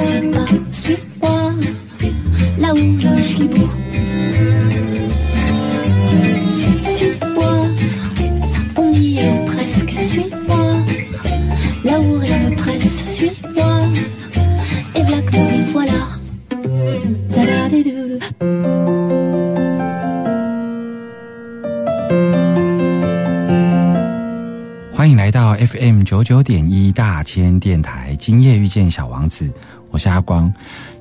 [0.00, 1.52] Et si je suis pas, suis-moi,
[2.58, 3.68] là où je suis beau.
[6.82, 7.66] Suis-moi,
[8.76, 10.64] on y est presque, suis-moi,
[11.84, 13.88] là où rien ne presse, suis-moi.
[14.94, 16.00] Et voilà que nous y voilà.
[17.34, 18.20] Da-da-di-dou-dou.
[24.92, 29.50] 欢迎来到 FM 九九点一大千电台，今夜遇见小王子，
[29.90, 30.52] 我是阿光。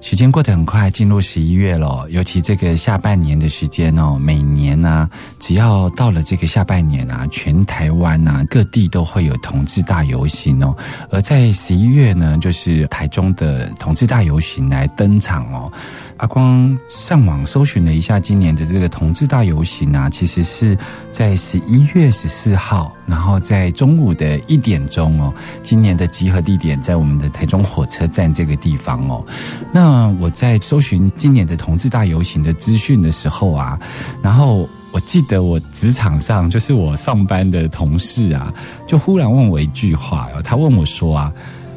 [0.01, 10.75] 时间过得很快，进入十一月了，尤其这个下半年的时间哦，每年呢、只要到了这个下半年啊，全台湾啊各地都会有同志大游行哦。
[11.11, 15.71] 而在十一月呢，就是台中的同志大游行来登场哦。
[16.17, 20.77] 阿光上网搜寻了一下今年的这个同志大游行啊，其实是
[21.11, 25.33] 在十一月十四号，然后在中午的一点钟哦。
[25.61, 29.23] 今年的集合地点在我们的台中火车站这个地方方哦。
[29.71, 33.79] 那我在搜寻今年的同志大游行的资讯的时候啊，
[34.23, 38.51] 然后我记得我职场上就是我上班的同事啊，
[38.87, 41.31] 就忽然问我一句话，他问我说啊。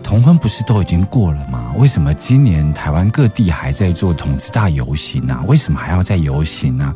[0.04, 1.72] 同婚不是都已经过了吗？
[1.78, 5.44] 为什么今年台湾各地还在做同志大游行啊？
[5.46, 6.92] 为什么还要再游行啊？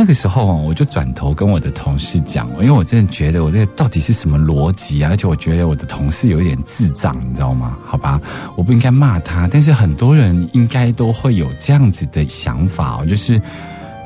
[0.00, 5.10] 那个时候啊我就转头跟我的同事讲，因为我真的觉得我这到底是什么逻辑啊？
[5.10, 7.76] 而且我觉得我的同事有一点智障，你知道吗？
[7.84, 8.18] 好吧，
[8.56, 13.38] 我不应该骂他，但是很多人应该都会有这样子的想法哦，就是。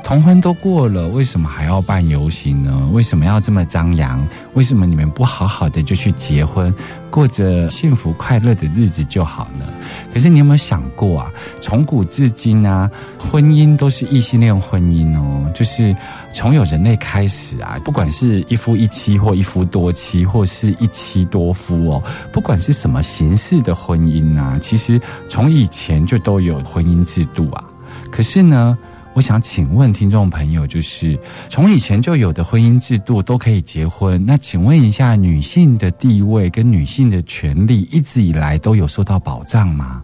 [0.05, 2.87] 同婚都过了，为什么还要办游行呢？
[2.93, 4.25] 为什么要这么张扬？
[4.53, 6.73] 为什么你们不好好的就去结婚，
[7.11, 9.65] 过着幸福快乐的日子就好呢？
[10.13, 11.33] 可是你有没有想过啊？
[11.59, 12.89] 从古至今啊，
[13.19, 15.97] 婚姻都是异性恋婚姻哦，就是
[16.35, 25.01] 从有人类开始啊，不管是一夫一妻或一夫多妻，或是一妻多夫哦，不管是什么形式的婚姻啊，其实
[25.31, 27.65] 从以前就都有婚姻制度啊。
[28.11, 28.77] 可是呢？
[29.15, 40.03] 我想请问听众朋友，就是从以前就有的婚姻制度都可以结婚，那请问一下，女性的地位跟女性的权利一直以来都有受到保障吗？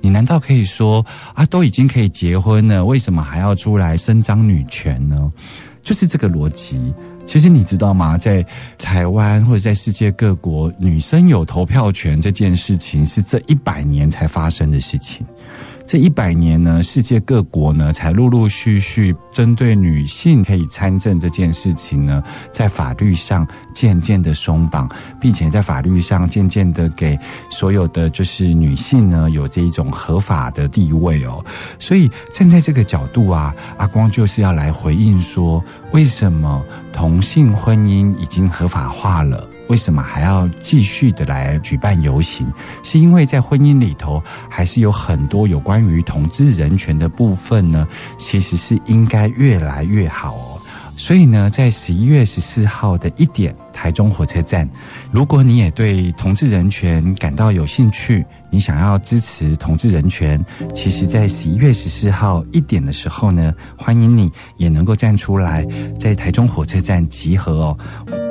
[0.00, 5.32] 你难道可以说啊，都已经可以结婚了，为什么还要出来伸张女权呢？
[5.82, 6.94] 就是这个逻辑。
[7.26, 8.16] 其实你知道吗？
[8.16, 8.46] 在
[8.78, 15.26] 台湾或者在世界各国，女生有投票权这件事情是这一百年才发生的事情。
[15.86, 22.20] 这一百年呢，世界各国呢才陆陆续续针对女性可以参政这件事情呢，
[22.50, 24.90] 在法律上渐渐的松绑，
[25.20, 27.16] 并且在法律上渐渐的给
[27.50, 31.44] 所有的就是女性呢有这一种合法的地位哦。
[31.78, 35.62] 所以站在这个角度啊，阿光就是要来回应说，
[35.92, 39.48] 为什么同性婚姻已经合法化了？
[39.68, 42.46] 为什么还要继续的来举办游行？
[42.82, 47.86] 是因为在婚姻里头，还是有很多有关于同志人权的部分呢？
[48.18, 50.60] 其实是应该越来越好哦。
[50.98, 54.66] 所以呢，在十一月十四号的一点，台中火车站，
[55.10, 60.42] 如果你也对同志人权感到有兴趣，你想要支持同志人权，
[60.74, 65.66] 其实，在十一月十四号一点的时候呢，欢迎你也能够站出来，
[66.00, 68.25] 在台中火车站集合哦。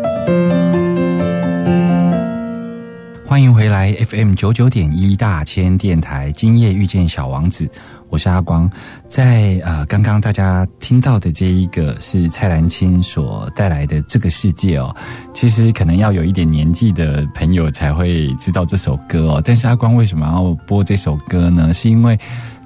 [3.35, 7.69] 欢迎回来 FM 九九点一大千电台，今夜遇见小王子，
[8.07, 8.71] 我是阿光。
[9.09, 14.95] 在呃，刚刚大家听到的这一个是蔡澜清所带来的这个世界哦，
[15.33, 19.41] 其实可能要有一点年纪的朋友才会知道这首歌哦。
[19.43, 21.73] 但是阿光为什么要播这首歌呢？
[21.73, 22.17] 是因为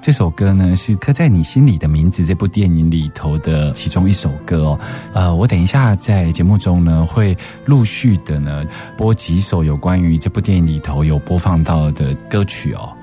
[0.02, 4.80] 这首歌呢是刻在你心里的名字这部电影里头的其中一首歌哦。
[5.12, 7.36] 呃，我等一下在节目中呢会
[7.66, 8.64] 陆续的呢
[8.96, 12.96] 播几首有关于这部电影里头有播放到的歌曲哦。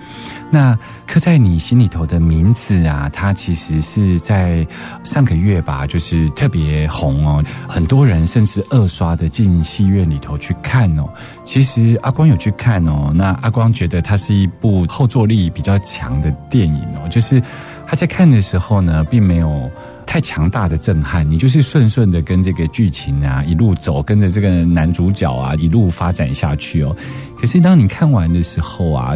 [0.49, 4.65] 那刻在你心里头的名字啊，它其实是在
[5.03, 11.03] 上个月吧，就是特别红哦，很多人甚至二刷的进戏院里头去看哦。
[11.43, 17.41] 其实阿光有去看哦，那阿光觉得它是一部后坐力比较强的电影哦，就是
[17.85, 19.69] 他在看的时候呢，并没有。
[20.07, 26.95] 太强大的震撼，你就是顺顺的跟这个剧情啊一路走，跟着这个男主角啊一路发展下去哦。
[27.37, 29.15] 可是当你看完的时候啊，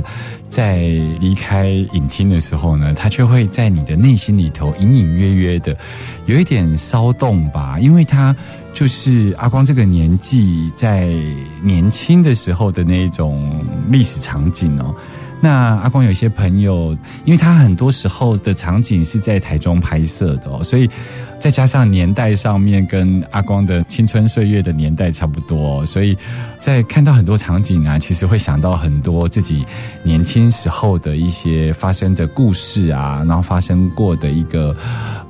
[0.49, 0.81] 在
[1.19, 5.75] 离开影厅的时候呢，他却会在你的内心里头隐隐约约的
[6.27, 8.35] 有一点骚动吧，因为他
[8.73, 11.09] 就是阿光这个年纪在
[11.63, 14.93] 年轻的时候的那种历史场景哦。
[15.41, 16.95] 那阿光有些朋友，
[17.25, 20.87] 因为他很多时候的场景是在台中拍摄的哦，所以
[21.41, 26.15] 再加上年代上面跟阿光的青春岁月的年代差不多，所以
[26.59, 29.65] 在看到很多场景啊，其实会想到很多自己
[30.03, 34.75] 年轻时候的一些发生的故事啊，然后发生过的一个。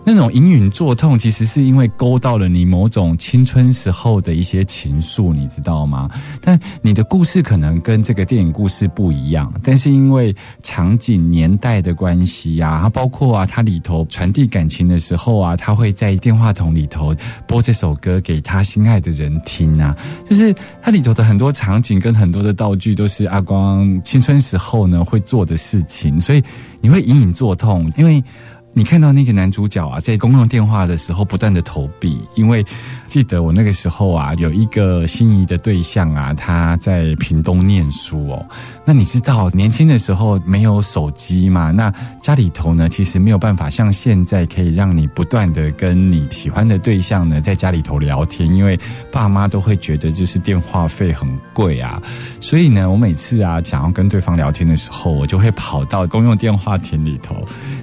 [0.04, 6.10] 那种隐隐作痛，其实是因为勾到了你某种青春时候的一些情愫，你知道吗？
[6.42, 17.16] 但你的故事可能跟这个电影故事不一样，但是因为场景年代的关系啊，包括啊，它里头传递感情的时候啊，它会在电话筒里头
[17.46, 19.96] 播这首歌给他心爱的人听啊，
[20.28, 20.52] 就是
[20.82, 26.44] 它里头的很多场景跟很多的道具都是阿光青春时候呢会做的事情，所以
[26.82, 28.24] 你会隐隐作痛，因为。
[28.74, 32.66] 你看到那个男主角啊，在公用电话的时候不断的投币，因为
[33.06, 38.46] 记得我那个时候啊，有一个心仪的对象啊，他在屏东念书哦。
[38.86, 41.72] 那你知道年轻的时候没有手机嘛？
[41.72, 48.80] 那家里头呢，其实没有办法像现在可以让你不断的跟你喜欢的对象呢，在家里头聊天，因为
[49.12, 52.02] 爸妈都会觉得就是电话费很贵啊。
[52.40, 57.36] 所以呢，我每次啊想要跟对方聊天的时候，我就会跑到公用电话亭里头，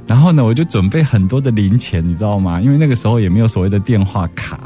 [0.06, 2.60] 然后呢，我就准备很多的零钱，你知道吗？
[2.60, 4.60] 因为那个时候也没有所谓的电话卡。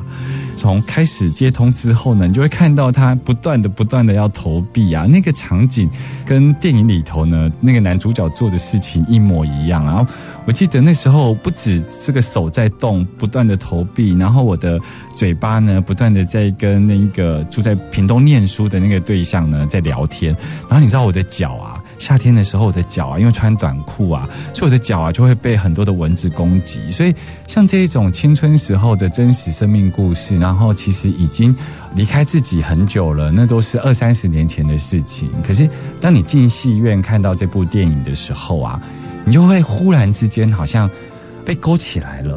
[0.54, 5.88] 从开始接通之后呢，你就会看到他不断的、不断的要投币啊，那个场景
[6.26, 9.82] 跟电影里头呢那个男主角做的事情一模一样。
[9.86, 10.06] 然后
[10.44, 14.78] 我记得那时候不止这个手在动，不断的投币，然后我的
[15.16, 20.36] 嘴巴呢不断的在跟那个住在屏东念书的那个对象呢在聊天。
[20.68, 21.71] 然后你知道我的脚啊。
[22.02, 26.90] 夏天的时候，我的脚啊，因为穿短裤啊，所以我的脚啊就会被很多的蚊子攻击。
[26.90, 27.14] 所以，
[27.46, 31.54] 像这一种青春时候的真实生命故事，然后其实已经
[31.94, 35.30] 离开自己很久了，那都是二三十年前的事情。
[35.46, 35.70] 可是，
[36.00, 38.82] 当你进戏院看到这部电影的时候啊，
[39.24, 40.90] 你就会忽然之间好像
[41.44, 42.36] 被勾起来了。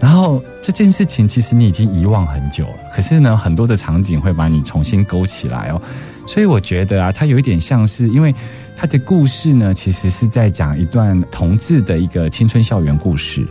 [0.00, 5.80] 然后这件事情其实你已经遗忘很久了，可是呢，很多的场景会把你重新勾起来哦。
[6.26, 8.34] 所以我觉得啊，它有一点像是因为。
[8.80, 13.44] 他的故事呢，其实是在讲一段同志的一个青春校园故事。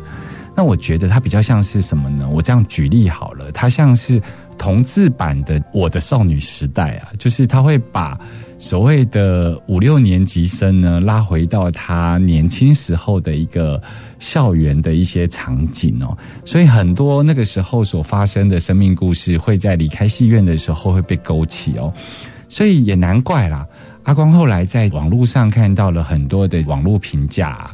[0.56, 2.30] 那我觉得它比较像是什么呢？
[2.30, 4.22] 我这样举例好了，它像是
[4.58, 8.18] 同志版的《我的少女时代》啊，就是他会把
[8.58, 13.80] 所谓的五六年级生呢拉回到他年轻时候的一个
[14.20, 16.18] 校园的一些场景哦。
[16.46, 21.94] 所以很多那个时候所发生的生命故事，会在离开戏院的时候会被勾起哦。
[22.50, 23.68] 所以也难怪啦。
[24.08, 27.70] 阿光后来在网络上看到了很多的网络评价，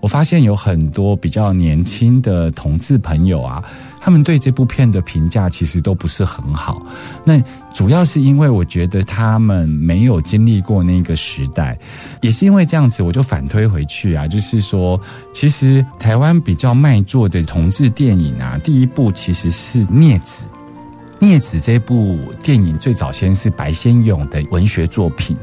[0.00, 3.62] 我发现有很多比较年轻的同志朋友啊，
[4.00, 6.84] 他们对这部片的评价其实都不是很好。
[7.22, 7.40] 那
[7.72, 11.78] 主要是因为我觉得他们没有经历过那个时代，
[12.20, 15.00] 也是因为这样子，我就反推回去啊，就是说，
[15.32, 20.46] 其实台湾比较卖座的同志电影啊，第一部其实是《孽子》。
[21.18, 25.36] 《孽子》这部电影最早先是白先勇的文学作品，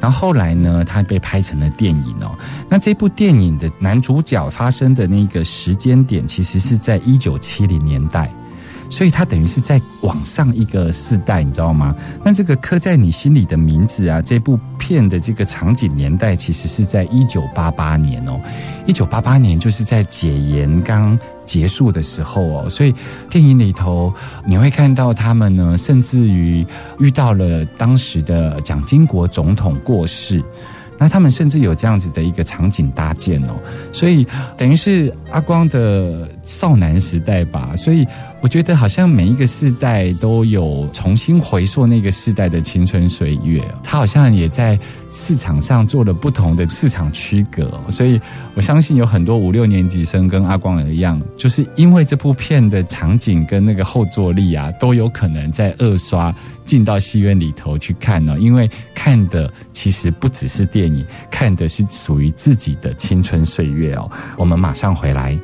[0.00, 2.36] 然后后来呢，它被拍成了电影哦。
[2.68, 8.32] 那这部电影的男主角发生的那个时间点，其实是在一九七零年代。
[8.90, 11.94] 所以它等于是在往上一个世代，你知道吗？
[12.24, 18.38] 那这个刻在你心里的名字啊，这部片的这个场景年代其实是在一九八八年哦，
[18.86, 22.92] 一九八八年就是在解严刚结束的时候哦，所以
[23.30, 24.12] 电影里头
[24.44, 26.66] 你会看到他们呢，甚至于
[26.98, 30.42] 遇到了当时的蒋经国总统过世。
[31.02, 33.56] 那他们甚至有这样子的一个场景搭建哦，
[33.90, 38.06] 所以等于是阿光的少男时代吧，所以
[38.42, 44.78] 我觉得好像每一个世代都有重新回溯那个世代的青春岁月，他好像也在
[45.10, 48.18] 市场上做了不同的市场区隔，所以
[48.54, 64.10] 我相信有很多五六年级生跟阿光一样，就是因为这部片的场景跟那个后坐力啊，都有可能在二刷进到戏院里头去看呢，因为看的其实不只是电影，看的是属于自己的青春岁月哦。
[64.38, 65.38] 我们马上回来。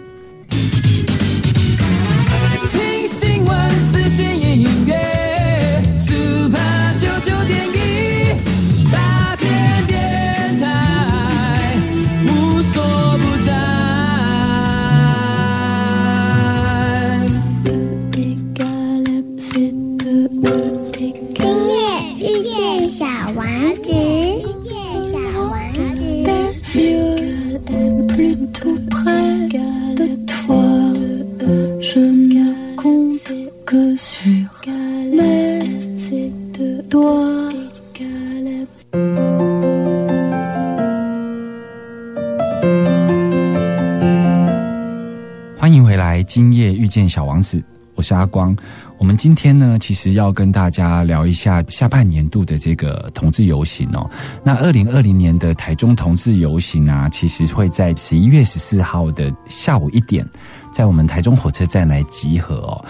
[48.07, 48.57] 是阿光。
[48.99, 54.09] 我们今天呢，其实要跟大家聊一下下半年度的这个同志游行哦。
[54.45, 60.25] 那二零二零年的台中同志游行啊，其实会在十一月十四号的下午一点，
[60.73, 62.85] 在我们台中火车站来集合哦。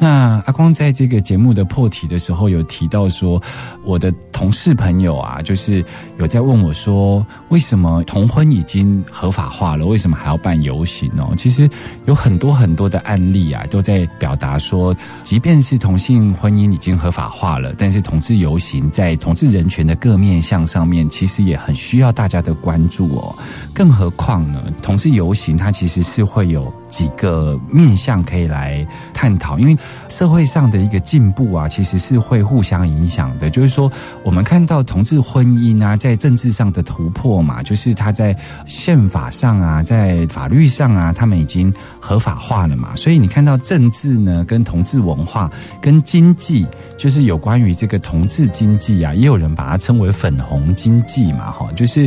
[0.00, 3.42] 那阿光在这个节目的破题的时候有提到说，
[3.82, 5.84] 我的同事朋友啊，就是
[6.16, 11.34] 有在问我说，为什么同婚已经合法化了，为什么还要办游行哦？
[11.36, 11.68] 其实
[12.06, 23.34] 有很多很多的案例啊，都在表达说，即便是同性婚姻已经合法化了，但是同志游行在同志人权的各面向上面，其实也很需要大家的关注哦。
[23.74, 29.76] 更何况呢，同志游行它其实是会有几个面向可以来探讨，因为
[30.08, 33.50] 社会上的一个进步啊，其实是会互相影响的。
[33.50, 33.90] 就是说，
[34.28, 42.94] 我们看到同志婚姻啊，在政治上的突破嘛，就是他在宪法上啊，在法律上啊，他们已经合法化了嘛。
[42.94, 46.66] 所以你看到政治呢，跟同志文化、跟经济，
[46.98, 52.06] 就是有关于这个同志经济啊，也有人把它称为粉红经济嘛，哈，就是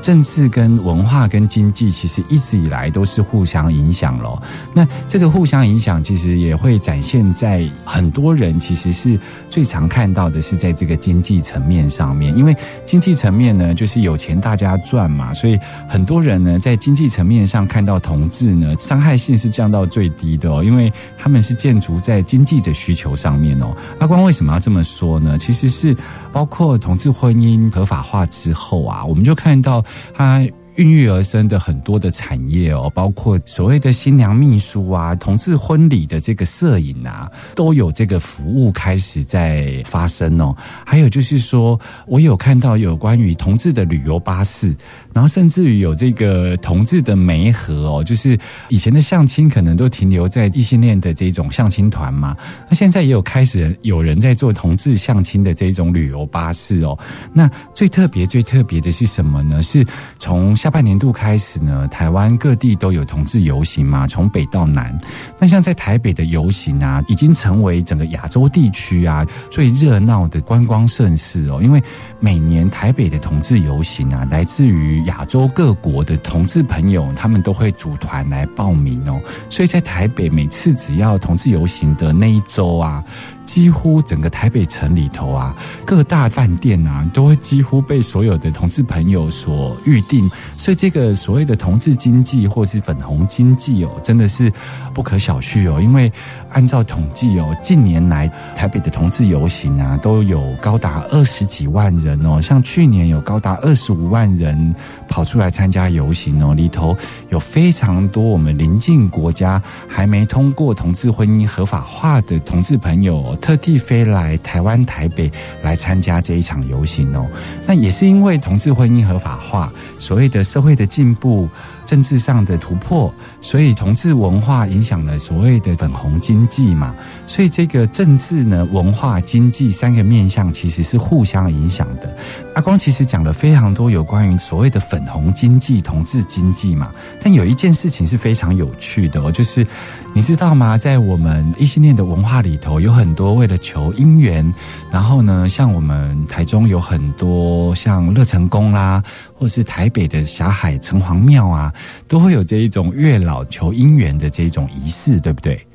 [0.00, 4.40] 政治跟文化跟经济其实一直以来都是互相影响咯。
[4.74, 23.76] 那这个互相影响，其实也会展现在很多人其实是最常看到的是在这个经济层面上面，因为经济层面呢，就是有钱大家赚嘛，所以很多人呢在经济层面上看到同志呢，伤害性是降到最低的哦，因为他们是建筑在经济的需求上面哦。
[23.98, 25.36] 阿光为什么要这么说呢？
[25.38, 25.96] 其实是
[26.32, 30.46] 包括同志婚姻合法化之后啊，我们就看到它。
[30.76, 40.56] 孕育而生的很多的产业哦，包括所谓的新娘秘书啊、同志婚礼的这个摄影啊，都有这个服务开始在发生哦。
[40.86, 44.74] 还有就是说，我有看到有关于同志的旅游巴士，
[45.12, 48.38] 然后甚至于有这个同志的媒合哦，就是
[48.68, 52.36] 以前的相亲可能都停留在异性恋的这种相亲团嘛，
[52.68, 56.98] 那现在也有开始有人在做同志相亲的这种旅游巴士哦。
[57.32, 59.62] 那最特别、最特别的是什么呢？
[59.62, 59.84] 是
[60.18, 64.96] 从下半年度开始呢，台湾各地都有同志游行嘛，从北到南。
[65.38, 71.60] 那像在台北的游行啊，已经成为整个亚洲地区啊最热闹的观光盛事哦。
[71.62, 71.82] 因为
[72.20, 79.20] 每年台北的同志游行啊，来自于亚洲各国的同志朋友，他们都会组团来报名哦。
[79.48, 83.02] 所以在台北，每次只要同志游行的那一周啊。
[83.44, 85.54] 几乎整个台北城里头啊，
[85.84, 94.52] 各大饭店啊，都会几乎被所有的同志朋友所预定，所以这个所谓的同志经济或是粉红经济哦，真的是
[94.94, 95.80] 不可小觑哦。
[95.80, 96.12] 因为
[96.50, 104.74] 按照统计哦，近年来台北的同志游行啊，都有高达二十几万人哦，像去年有高达二十五万人
[105.08, 106.96] 跑出来参加游行哦，里头
[107.30, 115.30] 有非常多我们邻近国家还没通过同志婚姻合法化的同志朋友、特地飞来台湾台北
[115.62, 117.26] 来参加这一场游行哦，
[117.66, 121.48] 那也是因为同志婚姻合法化，所谓的社会的进步，
[121.90, 126.94] 政治上的突破，所以同志文化影响了所谓的粉红经济嘛。
[127.26, 132.16] 所以这个政治呢、文化、经济三个面向其实是互相影响的。
[132.54, 139.66] 阿光其实讲了非常多有关于所谓的粉红经济、同志经济嘛，但有一件事情是非常有趣的哦，就是
[140.14, 140.78] 你知道吗？
[140.78, 144.54] 在我们异性恋的文化里头，有很多为了求姻缘，
[144.92, 149.02] 然后呢，像我们台中有很多像乐成宫啦，
[149.40, 151.72] 或是台北的霞海城隍庙啊，
[152.06, 155.66] 都会有这一种月老求姻缘的这一种仪式，对不对？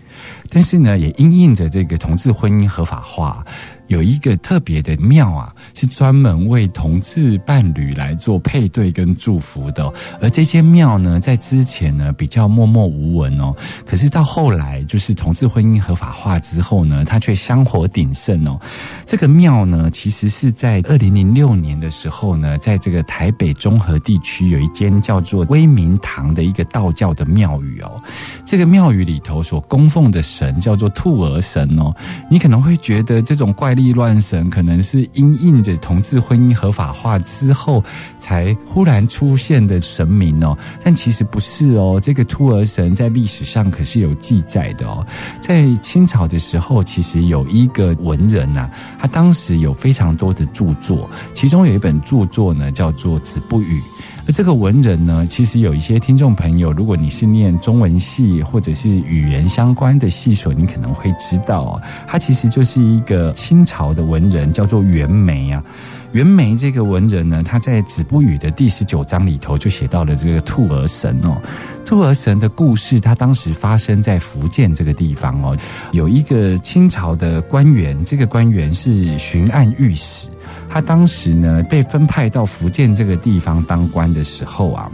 [0.52, 3.44] 但是呢，也因应着这个同志婚姻合法化，
[3.88, 13.54] 有一个特别的庙啊，是专门为同志伴侣来做配对跟祝福的、而这些庙呢，在之前呢比较默默无闻哦，
[13.86, 18.60] 可是到后来就是同志婚姻合法化之后呢，它却香火鼎盛哦。
[19.06, 28.02] 这个庙呢，其实是在二零零六年的时候呢，在这个台北中和地区有一间叫做威明堂的一个道教的庙宇哦。
[28.44, 31.94] 这个庙宇里头所供奉的神叫做兔儿神哦。
[32.32, 37.84] 你可能会觉得这种怪力乱神可能是因应着同志婚姻合法化之后
[38.18, 42.00] 才忽然出现的神明哦，但其实不是哦。
[42.02, 45.06] 这个兔儿神在历史上可是有记载的哦。
[45.40, 53.80] 在清朝的时候，其实有一个文人呐、他当时有非常多的著作，其中有一本著作呢叫做《子不语》。
[54.28, 65.64] 而这个文人呢，其实有一些听众朋友，如果你是念中文系或者是语言相关的系所，你可能会知道哦，他其实就是一个清朝的文人，叫做袁枚啊。
[66.12, 71.40] 袁枚这个文人呢，他在《子不语》的第十九章里头就写到了这个兔儿神哦。
[71.86, 75.56] 兔儿神的故事，他当时发生在福建这个地方哦，
[75.92, 80.30] 有一个清朝的官员，这个官员是巡按御史，
[80.70, 84.92] 他当时呢被分派到福建这个地方当官的时候啊。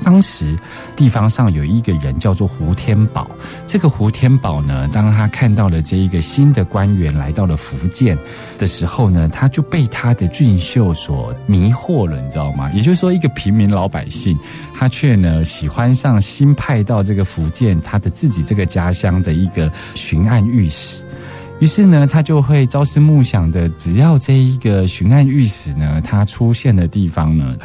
[0.00, 0.56] 当时
[0.94, 3.28] 地方上有一个人叫做胡天宝，
[3.66, 8.16] 这个胡天宝呢，当他看到了这一个新的官员来到了福建
[8.58, 12.70] 的时候呢，他就被他的俊秀所迷惑了，你知道吗？
[12.70, 14.38] 也就是说，一个平民老百姓，
[14.72, 21.02] 他却呢喜欢上新派到这个福建他的自己这个家乡的一个巡按御史。
[21.60, 27.56] 于是呢，他就会朝思暮想的，只要这一个巡案御史呢，他出现的地方呢，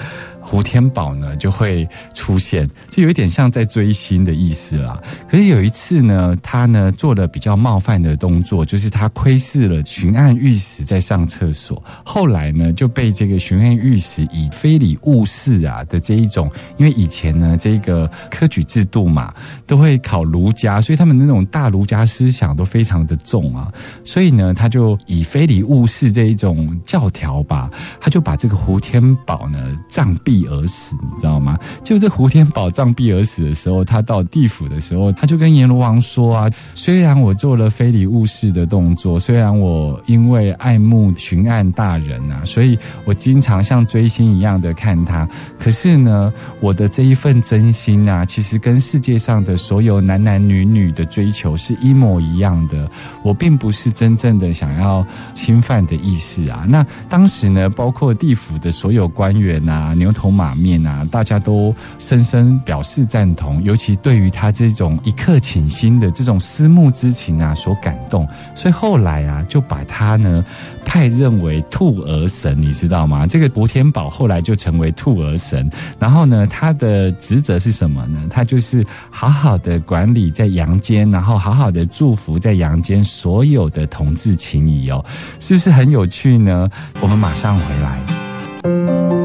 [0.54, 5.02] 胡天宝呢就会出现，就有一点像在追星的意思啦。
[5.28, 19.34] 可是有一次呢，他呢做了比较冒犯的动作，就是他窥视了巡按御史在上厕所，后来呢就被这个巡按御史以非礼勿视啊的这一种，因为以前呢这个科举制度嘛，
[19.66, 31.58] 都会考儒家，所以他们那种大儒家思想都非常的重啊，所以呢他就以非礼勿视这一种教条吧，他就把这个胡天宝呢杖毙而死，你知道吗？
[31.84, 45.28] 就这胡天宝杖毙而死的时候，他到地府的时候，他就跟阎罗王说啊，虽然我做了非礼勿视的动作，虽然我因为爱慕巡案大人啊，所以我经常像追星一样的看他，
[45.60, 52.90] 可是呢，我的这一份真心啊，其实跟世界上的所有男男女女的追求是一模一样的。
[53.24, 56.66] 我并不是真正的想要侵犯的意思啊。
[56.68, 70.44] 那当时呢，包括地府的所有官员啊、牛头马面啊，大家都深深表示赞同，尤其对于他这种一刻倾心的这种思慕之情啊所感动，所以后来啊，就把他呢
[70.84, 73.26] 派任为兔儿神，你知道吗？
[73.28, 75.70] 这个博天宝后来就成为兔儿神，
[76.00, 78.20] 然后呢，他的职责是什么呢？
[78.30, 85.04] 他就是好好的管理在阳间，然后好好的祝福在阳间所有的同志情谊哦，
[85.40, 86.70] 是不是很有趣呢？
[87.02, 89.23] 我们马上回来。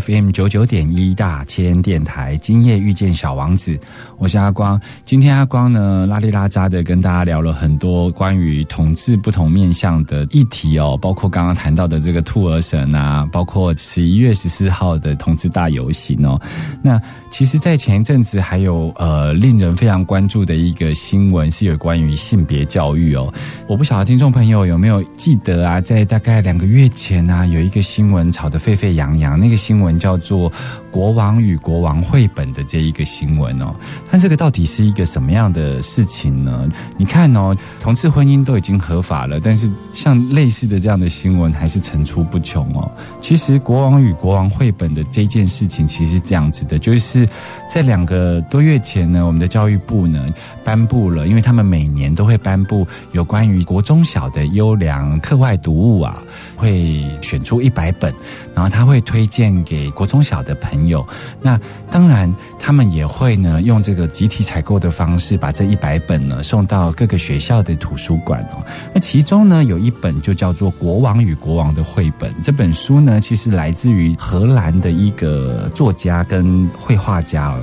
[0.00, 3.78] FM 九九点一大千电台，今夜遇见小王子，
[4.16, 4.80] 我是阿光。
[5.04, 16.40] 今天阿光呢拉里拉扎的跟大家聊了很多关于统治不同面向的议题哦，包括刚刚谈到的这个兔儿神啊，包括十一月十四号的同志大游行哦。
[16.82, 17.00] 那
[17.30, 23.32] 其实，在前一阵子还有呃令人非常关注的一个新闻，是有关于性别教育哦。
[23.66, 29.38] 我不晓得听众朋友有没有记得啊，在大概两个月前啊，有一个新闻炒得沸沸扬扬。
[29.38, 30.50] 那个新闻闻叫做
[30.90, 33.74] 《国王与国王》绘本的这一个新闻哦。
[34.10, 36.68] 但这个到底是一个什么样的事情呢？
[36.96, 42.90] 你看哦，同志婚姻都已经合法了，但是像类似的这样的新闻还是层出不穷哦。
[43.20, 47.28] 其实《国王与国王》绘本的这件事情，其实是这样子的，就是
[47.68, 50.24] 在两个多月前呢，我们的教育部呢
[50.62, 56.22] 颁布了，因为他们每年都会颁布有关于国中小的优良课外读物啊，
[56.56, 58.14] 会选出一百本，
[58.54, 61.06] 然后他会推荐给国中小的朋友。
[61.40, 61.58] 那
[61.90, 68.62] 当然，他们也会呢用这个集体采购的方式，把这一百本呢送到各个学校的图书馆哦。
[68.92, 77.56] 那其中呢有一本就叫做《国王与国王》的绘本，这本书呢其实来自于荷兰的一个作家跟绘画家。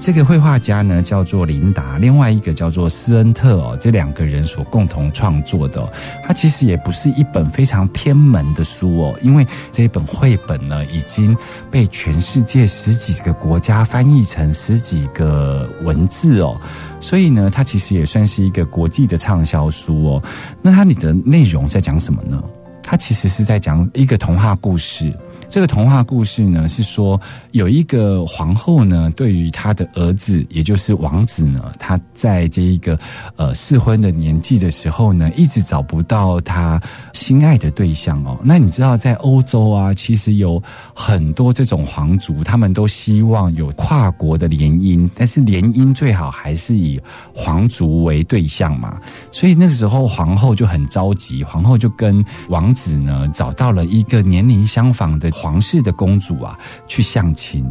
[0.00, 5.86] 这个绘画家呢叫做琳达，另外一个叫做斯恩特哦，这两个人所共同创作的、
[6.24, 11.36] 它其实也不是一本非常偏门的书哦，因为这一本绘本呢已经
[11.70, 16.58] 被全世界十几个国家翻译成十几个文字哦，
[16.98, 20.22] 所以呢，它其实也算是一个国际的畅销书哦。
[20.62, 22.42] 那它里的内容在讲什么呢？
[22.82, 25.14] 它其实是在讲一个童话故事。
[25.50, 32.96] 这个童话故事呢，是说有一个皇后呢，对于她的儿子，也就是王子呢，他在这一个
[33.34, 36.80] 呃适婚的年纪的时候呢，一直找不到他
[37.12, 38.38] 心爱的对象哦。
[38.44, 40.62] 那你知道，在欧洲啊，其实有
[40.94, 47.00] 很多这种皇族，他们都希望有跨国的联姻，但是联姻最好还是以
[47.34, 49.00] 皇族为对象嘛。
[49.32, 55.28] 所以那个时候，皇后就很着急，皇后就跟王子呢找到了一个年龄相仿的。
[55.40, 57.64] 皇室的公主啊，去相亲。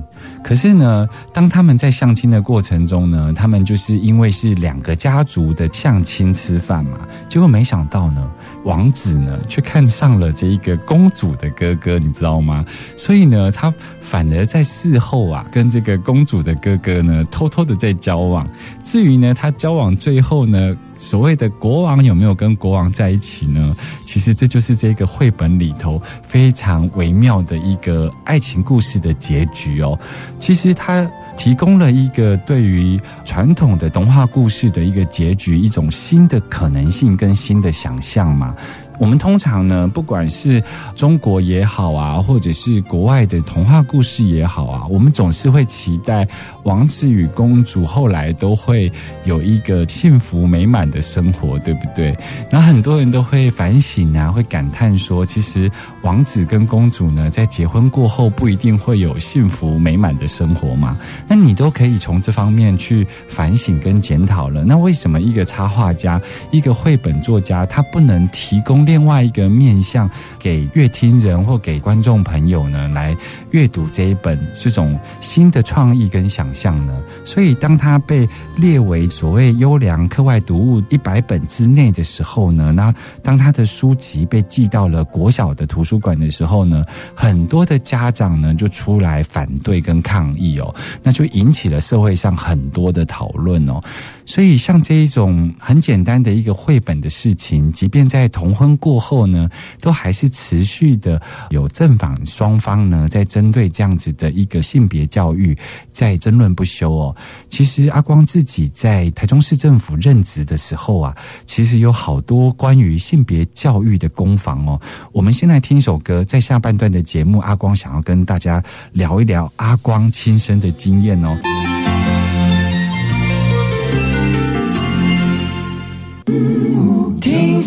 [0.44, 6.98] 可是呢，当他们在相亲的过程中呢，他们就是因为是两个家族的相亲吃饭嘛，
[7.30, 8.28] 结果没想到呢，
[8.64, 12.66] 王子呢却看上了这一个公主的哥哥，你知道吗？
[12.98, 18.48] 所以呢，他反而在事后啊，跟这个公主的哥哥呢，偷偷的在交往。
[18.84, 23.76] 至于呢，他交往最后呢，所谓的国王有没有跟国王在一起呢？
[24.06, 29.98] 其实这就是这个绘本里头非常微妙的一个爱情故事的结局哦。
[30.40, 38.54] 其实它提供了一个对于传统的童话故事的一个结局，一种新的可能性跟新的想象嘛。
[39.00, 40.62] 我们通常呢，不管是
[40.94, 46.28] 中国也好啊，或者是国外的童话故事也好啊，我们总是会期待
[46.64, 48.92] 王子与公主后来都会
[49.24, 52.14] 有一个幸福美满的生活，对不对？
[52.52, 60.98] 然后很多人都会反省啊，会感叹说，其实王子跟公主呢，在结婚过后不一定会有幸福美满的生活嘛。
[61.26, 64.66] 那你都可以从这方面去反省跟检讨了。
[64.66, 68.89] 那为什么一个插画家、一个绘本作家，他不能提供？
[68.90, 73.16] 另外一个面向给乐听人或给观众朋友呢，来
[73.52, 77.04] 阅读这一本这种新的创意跟想象呢。
[77.24, 90.74] 所以，当它被列为所谓优良课外读物一百本之内的时候呢，那当他的书籍被寄到了国小的图书馆的时候呢，很多的家长呢就出来反对跟抗议哦，
[91.04, 93.80] 那就引起了社会上很多的讨论哦。
[94.26, 105.58] 所以，像这一种很简单的一个绘本的事情，即便在同婚过后呢，都还是持续的有正反双方呢，在针对这样子的一个性别教育
[105.92, 107.16] 在争论不休哦。
[107.50, 111.16] 其实阿光自己在台中市政府任职的时候啊，
[111.46, 114.80] 其实有好多关于性别教育的攻防哦。
[115.12, 118.64] 我们先来听一首歌，在下半段的节目，阿光想要跟大家
[118.94, 121.38] 聊一聊阿光亲身的经验哦。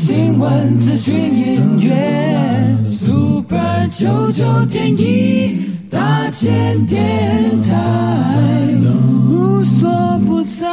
[0.04, 8.66] 新闻、资讯、音乐，Super 九九点一大千电台，
[9.30, 10.66] 无所不在。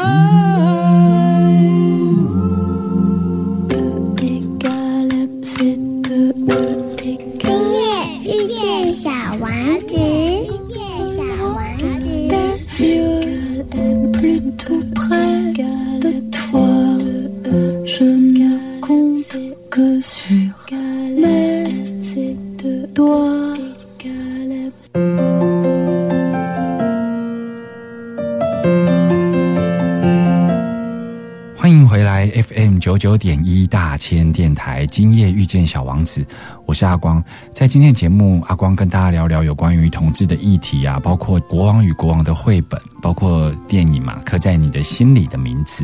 [33.19, 36.25] 点一大千电台，今夜遇见小王子，
[36.65, 37.21] 我是阿光。
[37.53, 45.83] 在今天节目，阿光跟大家聊聊有关于同志的议题啊，包括《国王与国王》的绘本，包括电影嘛，《刻在你的心里的名字》，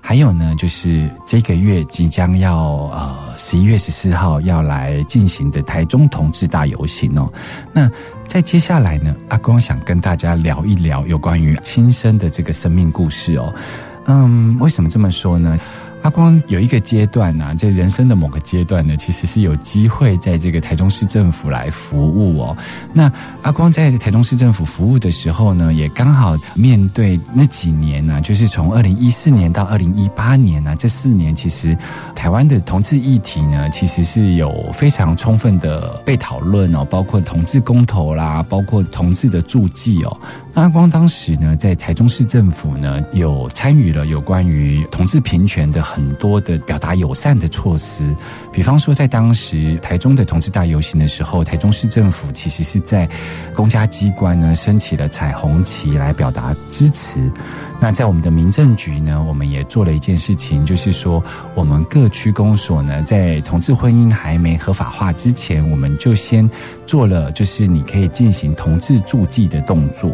[0.00, 7.32] 还有呢，就是这个月即将要呃十一月十四号要来进行的台中同志大游行哦。
[7.72, 7.88] 那
[8.26, 13.54] 在接下来呢，阿光想跟大家聊一聊有关于亲生的这个生命故事哦。
[14.06, 15.56] 嗯，为什么这么说呢？
[16.02, 22.56] 阿光有一个阶段呢、在人生的某个阶段呢，其实是有机会在这个台中市政府来服务哦。
[22.92, 23.10] 那
[23.42, 31.76] 阿光在台中市政府服务的时候呢，也刚好面对那几年呢、就是从二零一四年到二零一八年呢、这四年其实
[32.14, 40.20] 台湾的同志议题呢，其实是有非常充分的被讨论哦，包括同志公投啦，包括同志的注记哦。
[40.54, 48.16] 阿光当时呢，在台中市政府呢，有参与了有关于同志平权的很多的表达友善的措施，
[48.50, 53.06] 比方说在当时台中的同志大游行的时候，台中市政府其实是在
[53.54, 57.30] 公家机关呢升起了彩虹旗来表达支持。
[57.82, 61.20] 那在我们的民政局呢，我们也做了一件事情，就是说，
[61.52, 66.48] 我们各区公所呢，在同志婚姻还没合法化之前，我们就先
[66.86, 70.12] 做了，就是你可以进行同志注记的动作。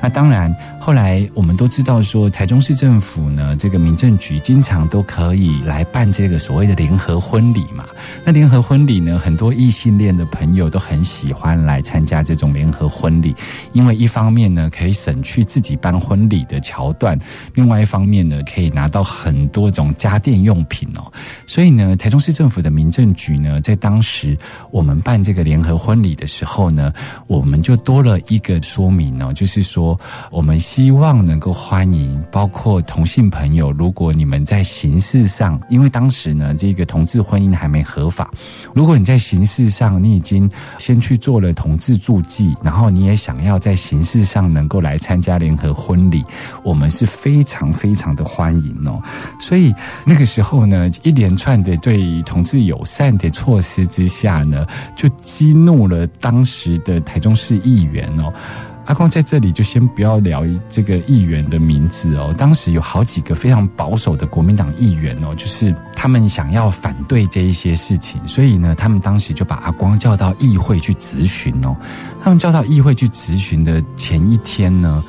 [0.00, 7.88] 那当然，后来我们都知道说，台中市政府呢，这个民政局经常都可以来办这个所谓的联合婚礼嘛。
[8.24, 13.34] 那联合婚礼呢，很多异性恋的朋友都很喜欢来参加这种联合婚礼，
[13.72, 17.18] 因为一方面呢，可以省去自己办婚礼的桥段，
[17.54, 21.10] 另外一方面呢，可以拿到很多种家电用品哦。
[21.46, 24.36] 所以呢，台中市政府的民政局呢，在当时
[24.70, 26.92] 我们办这个联合婚礼的时候呢，
[27.26, 29.98] 我们就多了一个说明哦，就是说
[30.30, 38.30] 我们希望能够欢迎包括同性朋友，如果你们在形式上，因为当时呢，这个同志婚姻还没合法，
[38.74, 46.22] 如果你在形式上你已经先去做了同志注记，然后你也想要在形式上能够来参加联合婚礼，
[46.64, 49.00] 我们是非常非常的欢迎哦。
[49.40, 49.72] 所以
[50.04, 58.32] 那个时候呢，一连串的对同志友善的措施之下呢，就激怒了当时的台中市议员哦。
[58.90, 62.34] 阿光在这里就先不要聊这个议员的名字哦。
[62.36, 71.76] 当时有好几个非常保守的国民党议员哦，就是他们想要反对这一些事情，所以呢，他们当时就把阿光叫到议会去质询哦。
[72.20, 75.00] 他们叫到议会去质询的前一天呢，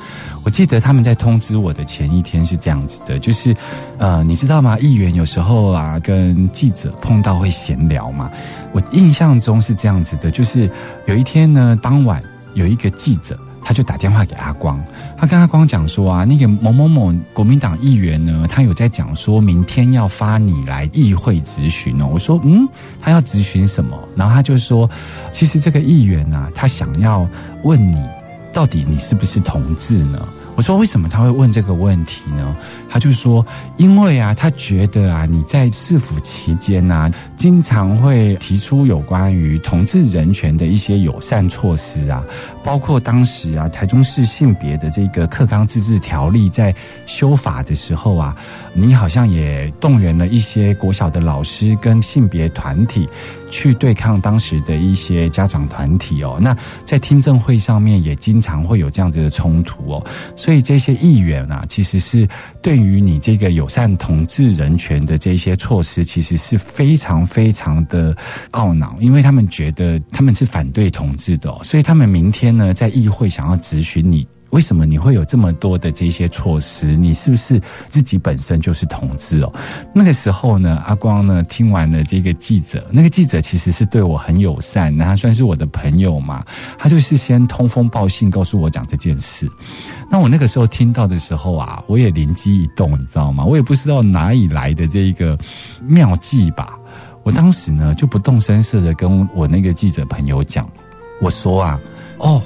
[0.44, 3.52] 我记得他们在通知我的前一天是这样子的，就是
[3.98, 4.78] 呃，你知道吗？
[4.78, 8.30] 议员有时候啊，跟记者碰到会闲聊嘛。
[8.70, 10.70] 我印象中是这样子的，就是
[11.06, 12.22] 有一天呢，当晚
[12.54, 13.36] 有一个记者。
[13.64, 14.82] 他就打电话给阿光，
[15.16, 22.08] 他跟阿光讲说啊，那个某某某国民党议员呢，他有在讲说明天要发你来议会质询哦。
[22.12, 22.68] 我说嗯，
[23.00, 23.96] 他要质询什么？
[24.16, 24.88] 然后他就说，
[25.30, 27.26] 其实这个议员啊，他想要
[27.62, 28.02] 问你，
[28.52, 30.18] 到底你是不是同志呢？
[30.54, 32.56] 我说为什么他会问这个问题呢？
[32.88, 33.44] 他就说，
[33.78, 42.22] 因为啊，他觉得啊，你在市府期间啊，经常会提出有关于同志人权的一些友善措施啊，
[42.62, 46.72] 包括当时啊，台中市性别的这个课纲自治条例在
[47.06, 48.36] 修法的时候啊，
[48.74, 53.08] 你好像也动员了一些国小的老师跟性别团体。
[53.52, 62.26] 去对抗当时的一些家长团体哦，那在听证会上面也经常会有这样子的冲突哦，所以这些议员啊，其实是
[62.62, 68.16] 对于你这个友善同志人权的这些措施，其实是非常非常的
[68.52, 74.26] 懊恼，因为他们觉得他们是反对同志的、哦，所以他们明天呢在议会想要质询你。
[74.52, 76.94] 为什么你会有这么多的这些措施？
[76.94, 79.52] 你是不是自己本身就是同志哦？
[79.94, 86.44] 那个时候呢，阿光呢听完了这个记者，那个记者其实是对我很友善，那他算是我的朋友嘛，
[86.78, 89.48] 他就是先通风报信告诉我讲这件事。
[90.10, 93.42] 那我那个时候听到的时候啊，我也灵机一动，你知道吗？
[93.42, 95.36] 我也不知道哪里来的这一个
[95.86, 96.78] 妙计吧。
[97.22, 100.70] 我当时呢就不动声色的跟我那个记者朋友讲，
[101.22, 101.80] 我说啊，
[102.18, 102.42] 哦。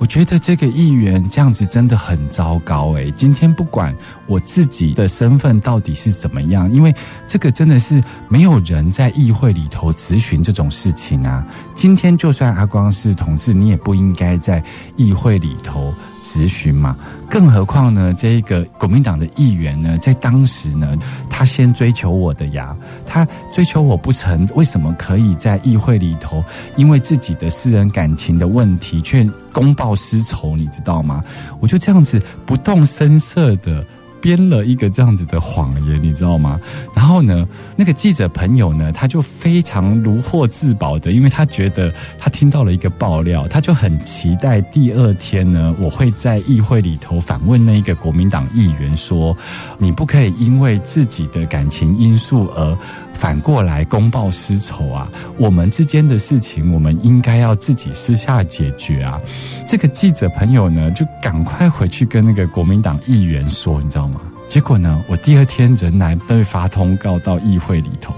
[0.00, 3.94] 我觉得这个议员这样子真的很糟糕诶，今天不管
[4.26, 6.92] 我自己的身份到底是怎么样，因为
[7.28, 11.46] 这个真的是没有人在议会里头咨询这种事情啊。
[11.74, 14.64] 今天就算阿光是同志，你也不应该在
[14.96, 16.96] 议会里头咨询嘛。
[17.28, 20.96] 更何况呢，这个国民党的议员呢，在当时呢，
[21.28, 26.42] 他先追求我的呀，他追求我不成，为什么可以在议会里头，
[26.76, 31.22] 因为自己的私人感情的问题，却公报私仇，你知道吗？
[31.60, 33.84] 我就这样子不动声色的
[34.20, 36.60] 编了一个这样子的谎言，你知道吗？
[36.94, 49.36] 然后呢，那个记者朋友呢，他就非常如获至宝的，因为他觉得他听到了一个爆料，他就很期待第二天呢，我会在议会里头反问那一个国民党议员说
[49.78, 52.76] ：“你不可以因为自己的感情因素而
[53.20, 55.06] 反过来公报私仇啊！
[55.36, 59.20] 我们之间的事情，我们应该要自己私下解决啊！”
[59.68, 64.22] 这个记者朋友呢，就赶快回去跟那个国民党议员说，你知道吗？
[64.48, 68.14] 结果呢，我第二天仍然被发通告到议会里头，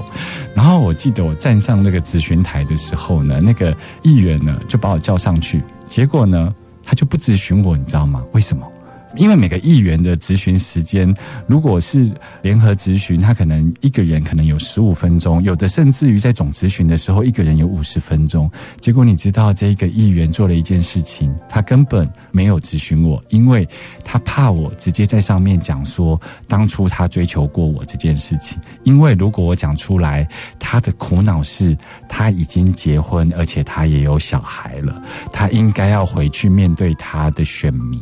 [0.55, 8.23] 然后我记得我站上那个咨询台的时候呢，那个议员呢就把我叫上去，结果呢他就不咨询我，你知道吗？
[8.31, 8.65] 为什么？
[9.17, 11.15] 因为每个议员的咨询时间，
[11.47, 12.11] 如果是
[12.43, 18.51] 联合咨询，他可能一个人可能有十五分钟，有的甚至于在总咨询的时候，一个人有五十分钟。
[18.81, 23.69] 结果你知道，这个议员做了一件事情，他根本没有咨询我，因为
[24.05, 28.59] 他怕我直接在上面讲说当初他追求过我这件事情。
[28.83, 30.27] 因为如果我讲出来，
[30.59, 31.77] 他的苦恼是
[32.09, 38.01] 他已经结婚，而且他也有小孩了，他应该要回去面对他的选民。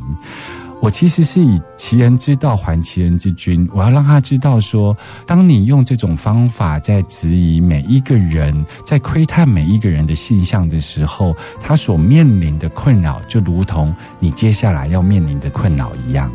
[0.81, 16.33] 我其实是以其人之道还其人之君，我要让他知道说，当你用这种方法在质疑每一个人，在窥探每一个人的现象的时候，他所面临的困扰就如同你接下来要面临的困扰一样。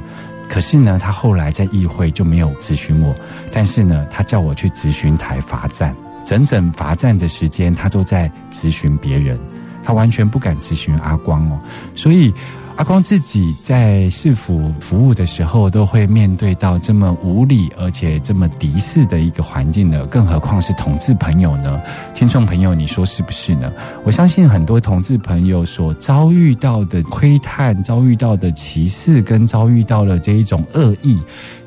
[0.47, 3.15] 可是呢，他后来在议会就没有咨询我，
[3.51, 9.39] 但是呢，他叫我去咨询台罚站，整整罚站的时间，他都在咨询别人，
[9.83, 11.59] 他完全不敢咨询阿光哦，
[11.95, 12.31] 所以。
[12.77, 21.81] 阿光自己在市府服务的时候，都会面对到这么无理而且这么敌视的一个环境呢，更何况是同志朋友呢？
[22.13, 23.71] 听众朋友，你说是不是呢？
[24.03, 31.17] 我相信很多同志朋友所遭遇到的窥探、遭遇到的歧视，跟遭遇到了这一种恶意，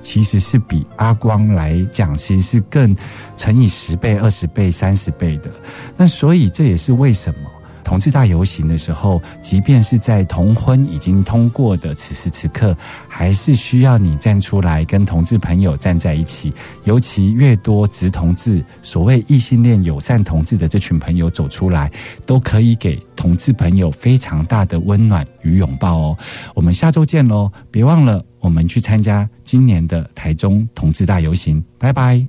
[0.02, 2.94] 其实是比阿光来讲，其实是更
[3.34, 5.50] 乘以十倍、二十倍、三十倍的。
[5.96, 7.40] 那所以这也是为什么。
[7.88, 12.76] 同志大游行的时候，即便是在同婚已经通过的此时此刻，
[13.08, 16.52] 还是需要你站出来跟同志朋友站在一起。
[16.84, 21.90] 尤其越多直同志、所谓异性恋友善同志的这群朋友走出来，
[22.26, 26.18] 都可以给同志朋友非常大的温暖与拥抱哦。
[26.54, 27.50] 我们下周见喽！
[27.70, 31.64] 别忘了，我们去参加今年的台中同志大游行。
[31.78, 32.28] 拜拜。